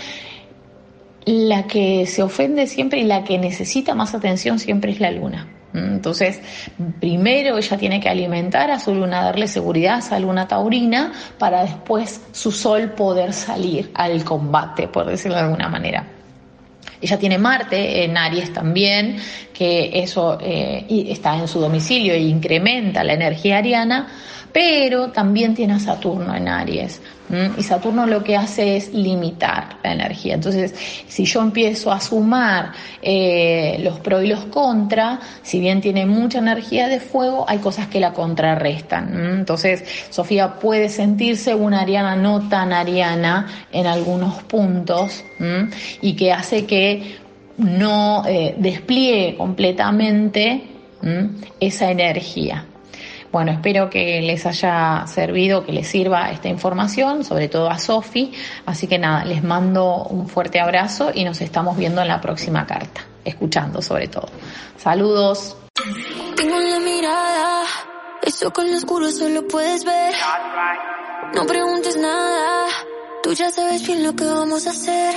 la 1.24 1.64
que 1.64 2.06
se 2.08 2.24
ofende 2.24 2.68
siempre 2.68 3.00
y 3.00 3.06
la 3.06 3.24
que 3.24 3.38
necesita 3.38 3.96
más 3.96 4.14
atención 4.14 4.60
siempre 4.60 4.92
es 4.92 5.00
la 5.00 5.12
luna. 5.12 5.48
Entonces, 5.74 6.42
primero 7.00 7.58
ella 7.58 7.78
tiene 7.78 8.02
que 8.02 8.10
alimentar 8.10 8.70
a 8.70 8.82
su 8.82 8.94
luna, 8.94 9.24
darle 9.24 9.48
seguridad 9.48 9.96
a 9.96 10.00
esa 10.00 10.20
luna 10.20 10.46
taurina 10.46 11.14
para 11.40 11.62
después 11.62 12.20
su 12.34 12.52
sol 12.52 12.92
poder 12.92 13.32
salir 13.32 13.92
al 13.94 14.26
combate, 14.26 14.90
por 14.90 15.06
decirlo 15.06 15.38
de 15.38 15.44
alguna 15.44 15.70
manera. 15.70 16.06
Ella 17.00 17.18
tiene 17.18 17.38
Marte 17.38 18.04
en 18.04 18.18
Aries 18.18 18.52
también, 18.52 19.16
que 19.54 19.92
eso 19.94 20.38
eh, 20.42 20.86
está 20.90 21.38
en 21.38 21.48
su 21.48 21.62
domicilio 21.62 22.12
e 22.12 22.20
incrementa 22.20 23.06
la 23.06 23.14
energía 23.14 23.60
ariana, 23.60 24.08
pero 24.56 25.10
también 25.10 25.54
tiene 25.54 25.74
a 25.74 25.80
Saturno 25.80 26.34
en 26.34 26.48
Aries. 26.48 27.02
Y 27.58 27.62
Saturno 27.62 28.06
lo 28.06 28.24
que 28.24 28.38
hace 28.38 28.78
es 28.78 28.94
limitar 28.94 29.80
la 29.84 29.92
energía. 29.92 30.36
Entonces, 30.36 30.74
si 31.10 31.26
yo 31.26 31.42
empiezo 31.42 31.92
a 31.92 32.00
sumar 32.00 32.72
eh, 33.02 33.78
los 33.84 34.00
pros 34.00 34.24
y 34.24 34.28
los 34.28 34.46
contra, 34.46 35.20
si 35.42 35.60
bien 35.60 35.82
tiene 35.82 36.06
mucha 36.06 36.38
energía 36.38 36.88
de 36.88 37.02
fuego, 37.02 37.44
hay 37.50 37.58
cosas 37.58 37.88
que 37.88 38.00
la 38.00 38.14
contrarrestan. 38.14 39.36
Entonces, 39.40 39.84
Sofía 40.10 40.54
puede 40.54 40.88
sentirse 40.88 41.54
una 41.54 41.82
ariana 41.82 42.16
no 42.16 42.48
tan 42.48 42.72
ariana 42.72 43.48
en 43.74 43.88
algunos 43.88 44.42
puntos 44.44 45.22
y 46.02 46.14
que 46.14 46.32
hace 46.32 46.66
que 46.66 47.18
no 47.58 48.24
eh, 48.26 48.56
despliegue 48.58 49.36
completamente 49.36 50.64
esa 51.60 51.92
energía. 51.92 52.68
Bueno, 53.36 53.52
espero 53.52 53.90
que 53.90 54.22
les 54.22 54.46
haya 54.46 55.06
servido, 55.08 55.66
que 55.66 55.74
les 55.74 55.90
sirva 55.90 56.32
esta 56.32 56.48
información, 56.48 57.26
sobre 57.26 57.50
todo 57.50 57.70
a 57.70 57.78
Sofi. 57.78 58.32
Así 58.66 58.88
que 58.88 58.98
nada, 58.98 59.26
les 59.26 59.44
mando 59.44 60.06
un 60.06 60.30
fuerte 60.30 60.62
abrazo 60.62 61.12
y 61.14 61.26
nos 61.26 61.42
estamos 61.42 61.76
viendo 61.76 62.02
en 62.02 62.08
la 62.08 62.22
próxima 62.22 62.66
carta, 62.66 63.02
escuchando 63.26 63.82
sobre 63.82 64.08
todo. 64.08 64.30
Saludos. 64.78 65.58
Tengo 66.38 66.58
la 66.62 66.80
mirada, 66.80 67.64
eso 68.22 68.54
con 68.54 68.72
lo 68.72 68.78
oscuro 68.78 69.12
solo 69.12 69.46
puedes 69.46 69.84
ver. 69.84 70.14
No 71.34 71.46
preguntes 71.46 71.98
nada, 71.98 72.68
tú 73.22 73.34
ya 73.34 73.52
sabes 73.52 73.86
bien 73.86 74.02
lo 74.02 74.16
que 74.16 74.24
vamos 74.24 74.66
a 74.66 74.70
hacer. 74.70 75.14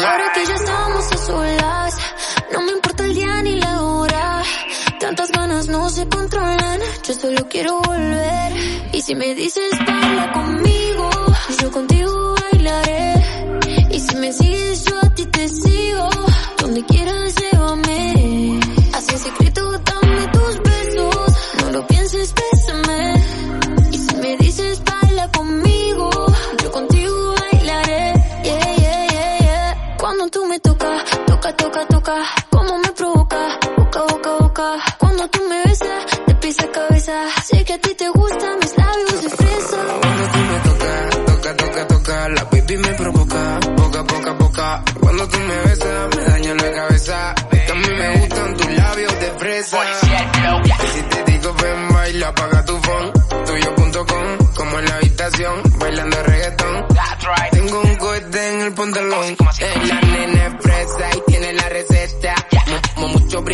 Y 0.00 0.02
ahora 0.02 0.32
que 0.34 0.44
ya 0.44 0.54
estamos 0.54 1.12
a 1.12 1.16
solas, 1.16 1.96
no 2.52 2.60
me 2.62 2.72
importa 2.72 3.01
no 5.72 5.88
se 5.88 6.06
controlan, 6.06 6.80
yo 7.02 7.14
solo 7.14 7.48
quiero 7.48 7.80
volver. 7.80 8.52
Y 8.92 9.00
si 9.00 9.14
me 9.14 9.34
dices 9.34 9.72
baila 9.86 10.30
conmigo, 10.34 11.10
yo 11.60 11.70
contigo 11.72 12.34
bailaré. 12.42 13.14
Y 13.90 13.98
si 13.98 14.16
me 14.16 14.32
sigues 14.34 14.84
yo 14.84 14.98
a 15.02 15.08
ti 15.14 15.24
te 15.26 15.48
sigo, 15.48 16.10
donde 16.58 16.84
quieras 16.84 17.21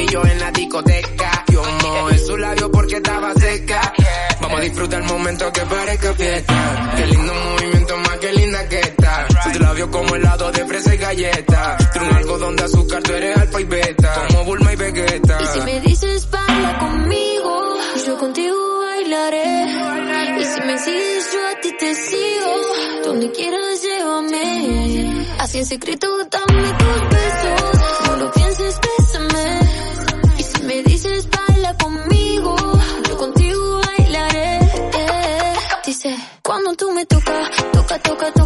brillo 0.08 0.26
en 0.26 0.40
la 0.40 0.50
discoteca. 0.50 1.44
Yo 1.48 1.62
en 2.10 2.18
su 2.18 2.36
labio 2.36 2.70
porque 2.70 2.96
estaba 2.96 3.34
seca. 3.34 3.92
Vamos 4.40 4.60
a 4.60 4.62
disfrutar 4.62 5.02
el 5.02 5.08
momento 5.08 5.52
que 5.52 5.60
parezca 5.62 6.14
fiesta. 6.14 6.94
Qué 6.96 7.06
lindo 7.06 7.34
movimiento, 7.34 7.96
más 7.98 8.18
que 8.18 8.32
linda 8.32 8.68
que 8.68 8.80
está. 8.80 9.26
Su 9.42 9.58
labio 9.60 9.90
como 9.90 10.14
helado 10.14 10.52
de 10.52 10.64
fresa 10.66 10.94
y 10.94 10.98
galleta. 10.98 11.76
Tú 11.92 12.00
un 12.00 12.14
algodón 12.14 12.56
de 12.56 12.64
azúcar, 12.64 13.02
tú 13.02 13.12
eres 13.12 13.36
alfa 13.36 13.60
y 13.60 13.64
beta. 13.64 14.26
Como 14.28 14.44
Bulma 14.44 14.72
y 14.72 14.76
Vegeta. 14.76 15.38
Y 15.42 15.46
si 15.46 15.60
me 15.60 15.80
dices 15.80 16.30
baila 16.30 16.78
conmigo, 16.78 17.76
yo 18.06 18.18
contigo 18.18 18.78
bailaré. 18.80 19.66
Y 20.40 20.44
si 20.44 20.60
me 20.60 20.78
sigues, 20.78 21.32
yo 21.32 21.48
a 21.48 21.60
ti 21.60 21.72
te 21.78 21.94
sigo. 21.94 23.04
Donde 23.04 23.30
quieras, 23.32 23.82
llévame. 23.82 25.26
Así 25.38 25.58
en 25.58 25.66
secreto, 25.66 26.08
dame 26.30 26.72
tus 26.78 26.87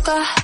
boca. 0.02 0.41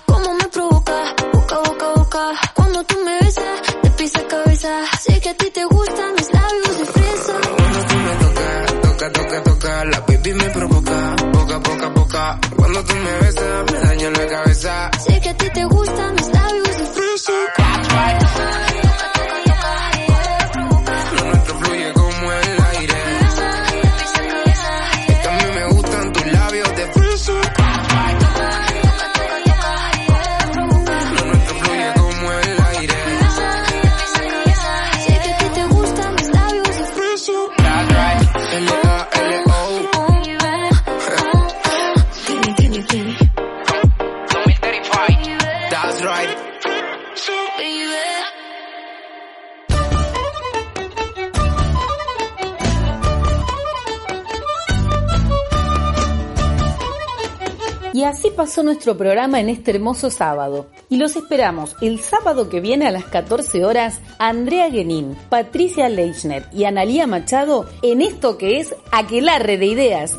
Pasó 58.49 58.63
nuestro 58.63 58.97
programa 58.97 59.41
en 59.41 59.51
este 59.51 59.73
hermoso 59.73 60.09
sábado. 60.09 60.69
Y 60.89 60.97
los 60.97 61.17
esperamos 61.17 61.77
el 61.83 62.01
sábado 62.01 62.49
que 62.49 62.61
viene 62.61 62.87
a 62.87 62.91
las 62.91 63.05
14 63.05 63.63
horas 63.63 64.01
Andrea 64.19 64.71
Guenín, 64.71 65.19
Patricia 65.29 65.87
Leichner 65.91 66.47
y 66.51 66.65
Analía 66.65 67.07
Machado 67.07 67.69
en 67.83 68.01
esto 68.01 68.39
que 68.39 68.59
es 68.59 68.75
Aquelarre 68.91 69.59
de 69.59 69.67
Ideas. 69.67 70.17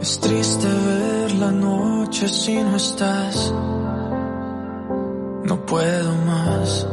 Es 0.00 0.20
triste 0.20 0.68
ver 0.68 1.34
la 1.34 1.50
noche 1.50 2.28
si 2.28 2.54
no 2.62 2.76
estás. 2.76 3.52
No 5.52 5.66
puedo 5.66 6.16
más. 6.16 6.86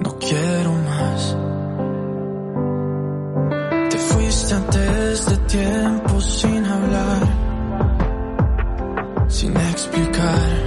No 0.00 0.16
quiero 0.20 0.72
más. 0.74 1.36
Te 3.90 3.98
fuiste 3.98 4.54
antes 4.54 5.26
de 5.26 5.36
tiempo 5.38 6.20
sin 6.20 6.64
hablar. 6.64 7.22
Sin 9.26 9.56
explicar. 9.56 10.63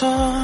Corazón. 0.00 0.43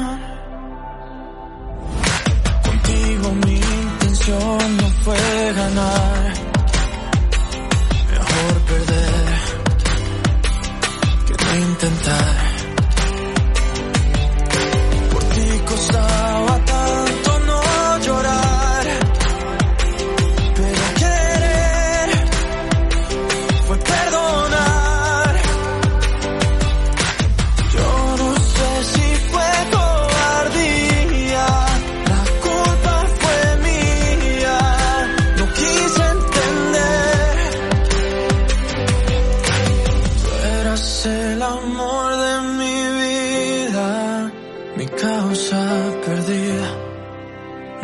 Mi 44.75 44.87
causa 44.87 45.61
perdida, 46.05 46.69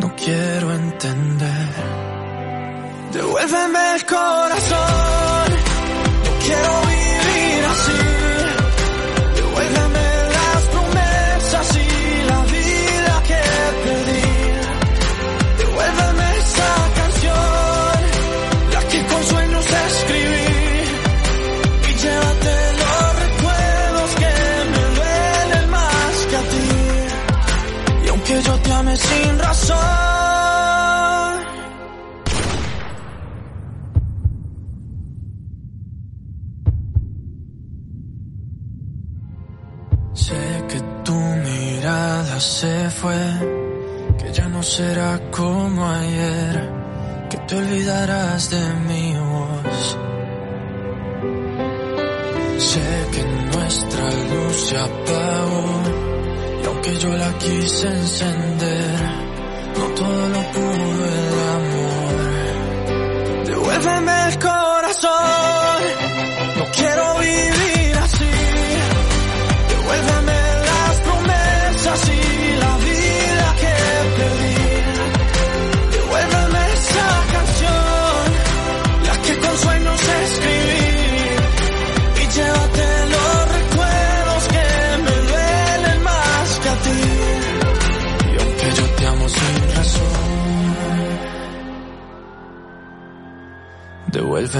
no 0.00 0.14
quiero 0.16 0.72
entender. 0.72 1.68
Devuélveme 3.12 3.94
el 3.96 4.04
corazón, 4.04 4.87
será 44.78 45.18
como 45.32 45.84
ayer. 45.84 46.54
que 47.30 47.38
te 47.46 47.54
olvidarás 47.56 48.50
de 48.54 48.64
mi 48.88 49.06
voz. 49.30 49.78
Sé 52.70 52.88
que 53.14 53.22
nuestra 53.52 54.06
luz 54.30 54.56
se 54.68 54.76
apagó 54.88 55.70
y 56.62 56.64
aunque 56.68 56.92
yo 57.02 57.10
la 57.24 57.30
quise 57.44 57.86
encender, 57.88 59.00
no 59.78 59.84
todo 60.00 60.22
lo 60.34 60.42
pudo 60.54 61.02
el 61.22 61.36
amor. 61.58 62.16
Devuélveme 63.48 64.16
el 64.28 64.38
corazón, 64.48 65.80
no 66.58 66.64
quiero 66.76 67.04
vivir 67.18 67.57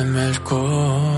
el 0.00 0.40
corazón. 0.42 1.17